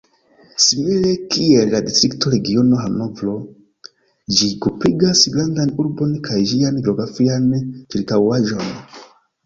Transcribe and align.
Simile 0.63 1.11
kiel 1.33 1.69
la 1.73 1.81
Distrikto 1.89 2.31
Regiono 2.35 2.79
Hanovro, 2.85 3.35
ĝi 4.39 4.51
grupigas 4.67 5.23
grandan 5.37 5.77
urbon 5.85 6.19
kaj 6.31 6.43
ĝian 6.55 6.85
geografian 6.89 7.51
ĉirkaŭaĵon. 7.71 8.79